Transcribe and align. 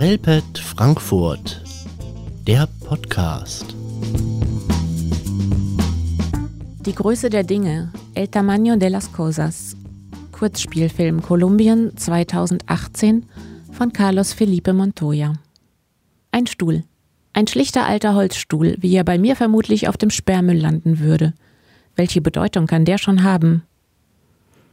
Relpet 0.00 0.58
Frankfurt, 0.58 1.60
der 2.46 2.66
Podcast. 2.86 3.66
Die 6.86 6.94
Größe 6.94 7.28
der 7.28 7.42
Dinge, 7.44 7.92
El 8.14 8.28
Tamaño 8.28 8.76
de 8.76 8.88
las 8.88 9.12
Cosas, 9.12 9.76
Kurzspielfilm 10.32 11.20
Kolumbien 11.20 11.94
2018 11.98 13.26
von 13.72 13.92
Carlos 13.92 14.32
Felipe 14.32 14.72
Montoya. 14.72 15.34
Ein 16.32 16.46
Stuhl. 16.46 16.84
Ein 17.34 17.46
schlichter 17.46 17.84
alter 17.84 18.14
Holzstuhl, 18.14 18.78
wie 18.80 18.96
er 18.96 19.04
bei 19.04 19.18
mir 19.18 19.36
vermutlich 19.36 19.86
auf 19.86 19.98
dem 19.98 20.08
Sperrmüll 20.08 20.56
landen 20.56 21.00
würde. 21.00 21.34
Welche 21.94 22.22
Bedeutung 22.22 22.66
kann 22.66 22.86
der 22.86 22.96
schon 22.96 23.22
haben? 23.22 23.64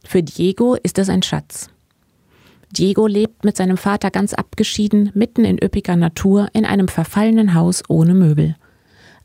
Für 0.06 0.22
Diego 0.22 0.74
ist 0.82 0.98
es 0.98 1.10
ein 1.10 1.22
Schatz. 1.22 1.68
Diego 2.70 3.06
lebt 3.06 3.44
mit 3.44 3.56
seinem 3.56 3.76
Vater 3.76 4.10
ganz 4.10 4.34
abgeschieden, 4.34 5.10
mitten 5.14 5.44
in 5.44 5.58
üppiger 5.58 5.96
Natur, 5.96 6.48
in 6.52 6.64
einem 6.64 6.88
verfallenen 6.88 7.54
Haus 7.54 7.82
ohne 7.88 8.14
Möbel. 8.14 8.56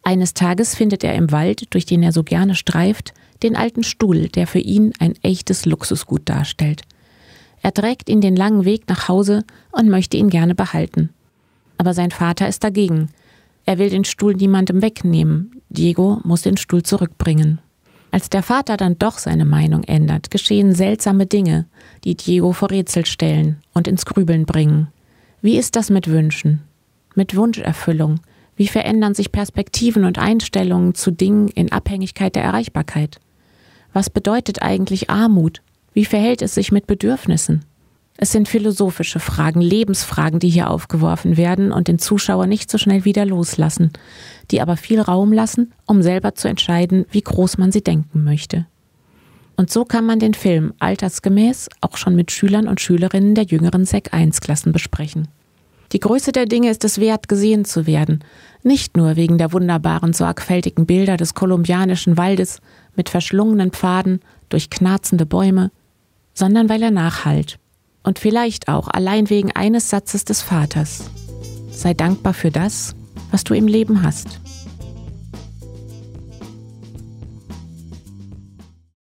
Eines 0.01 0.33
Tages 0.33 0.75
findet 0.75 1.03
er 1.03 1.15
im 1.15 1.31
Wald, 1.31 1.73
durch 1.73 1.85
den 1.85 2.03
er 2.03 2.11
so 2.11 2.23
gerne 2.23 2.55
streift, 2.55 3.13
den 3.41 3.55
alten 3.55 3.83
Stuhl, 3.83 4.27
der 4.29 4.47
für 4.47 4.59
ihn 4.59 4.93
ein 4.99 5.15
echtes 5.21 5.65
Luxusgut 5.65 6.21
darstellt. 6.25 6.81
Er 7.61 7.73
trägt 7.73 8.09
ihn 8.09 8.21
den 8.21 8.35
langen 8.35 8.65
Weg 8.65 8.89
nach 8.89 9.07
Hause 9.07 9.43
und 9.71 9.89
möchte 9.89 10.17
ihn 10.17 10.29
gerne 10.29 10.55
behalten. 10.55 11.09
Aber 11.77 11.93
sein 11.93 12.11
Vater 12.11 12.47
ist 12.47 12.63
dagegen. 12.63 13.09
Er 13.65 13.77
will 13.77 13.89
den 13.89 14.03
Stuhl 14.03 14.33
niemandem 14.33 14.81
wegnehmen. 14.81 15.61
Diego 15.69 16.19
muss 16.23 16.41
den 16.41 16.57
Stuhl 16.57 16.83
zurückbringen. 16.83 17.59
Als 18.13 18.29
der 18.29 18.43
Vater 18.43 18.77
dann 18.77 18.99
doch 18.99 19.17
seine 19.17 19.43
Meinung 19.43 19.83
ändert, 19.85 20.29
geschehen 20.29 20.75
seltsame 20.75 21.25
Dinge, 21.25 21.65
die 22.03 22.13
Diego 22.13 22.51
vor 22.51 22.69
Rätsel 22.69 23.07
stellen 23.07 23.57
und 23.73 23.87
ins 23.87 24.05
Grübeln 24.05 24.45
bringen. 24.45 24.89
Wie 25.41 25.57
ist 25.57 25.75
das 25.75 25.89
mit 25.89 26.07
Wünschen? 26.07 26.61
Mit 27.15 27.35
Wunscherfüllung? 27.35 28.19
Wie 28.55 28.67
verändern 28.67 29.15
sich 29.15 29.31
Perspektiven 29.31 30.05
und 30.05 30.19
Einstellungen 30.19 30.93
zu 30.93 31.09
Dingen 31.09 31.47
in 31.47 31.71
Abhängigkeit 31.71 32.35
der 32.35 32.43
Erreichbarkeit? 32.43 33.19
Was 33.93 34.11
bedeutet 34.11 34.61
eigentlich 34.61 35.09
Armut? 35.09 35.63
Wie 35.93 36.05
verhält 36.05 36.43
es 36.43 36.53
sich 36.53 36.71
mit 36.71 36.85
Bedürfnissen? 36.85 37.65
Es 38.17 38.31
sind 38.31 38.47
philosophische 38.47 39.19
Fragen, 39.19 39.59
Lebensfragen, 39.59 40.39
die 40.39 40.49
hier 40.49 40.69
aufgeworfen 40.69 41.35
werden 41.35 41.71
und 41.71 41.87
den 41.87 41.97
Zuschauer 41.97 42.45
nicht 42.45 42.69
so 42.69 42.77
schnell 42.77 43.05
wieder 43.05 43.25
loslassen, 43.25 43.91
die 44.51 44.61
aber 44.61 44.77
viel 44.77 45.01
Raum 45.01 45.33
lassen, 45.33 45.73
um 45.87 46.03
selber 46.03 46.35
zu 46.35 46.47
entscheiden, 46.47 47.05
wie 47.09 47.21
groß 47.21 47.57
man 47.57 47.71
sie 47.71 47.81
denken 47.81 48.23
möchte. 48.23 48.67
Und 49.55 49.71
so 49.71 49.83
kann 49.83 50.05
man 50.05 50.19
den 50.19 50.33
Film 50.33 50.73
altersgemäß 50.79 51.69
auch 51.81 51.97
schon 51.97 52.15
mit 52.15 52.31
Schülern 52.31 52.67
und 52.67 52.81
Schülerinnen 52.81 53.35
der 53.35 53.45
jüngeren 53.45 53.85
Sek 53.85 54.13
1 54.13 54.41
Klassen 54.41 54.71
besprechen. 54.71 55.27
Die 55.91 55.99
Größe 55.99 56.31
der 56.31 56.47
Dinge 56.47 56.71
ist 56.71 56.83
es 56.85 56.99
wert, 56.99 57.29
gesehen 57.29 57.65
zu 57.65 57.85
werden, 57.85 58.23
nicht 58.63 58.97
nur 58.97 59.15
wegen 59.15 59.37
der 59.37 59.53
wunderbaren, 59.53 60.13
sorgfältigen 60.13 60.87
Bilder 60.87 61.17
des 61.17 61.35
kolumbianischen 61.35 62.17
Waldes 62.17 62.61
mit 62.95 63.09
verschlungenen 63.09 63.71
Pfaden 63.71 64.21
durch 64.49 64.71
knarzende 64.71 65.27
Bäume, 65.27 65.71
sondern 66.33 66.67
weil 66.67 66.81
er 66.81 66.91
nachhalt 66.91 67.59
und 68.03 68.19
vielleicht 68.19 68.67
auch 68.67 68.87
allein 68.87 69.29
wegen 69.29 69.51
eines 69.51 69.89
Satzes 69.89 70.25
des 70.25 70.41
Vaters. 70.41 71.09
Sei 71.71 71.93
dankbar 71.93 72.33
für 72.33 72.51
das, 72.51 72.95
was 73.31 73.43
du 73.43 73.53
im 73.53 73.67
Leben 73.67 74.03
hast. 74.03 74.39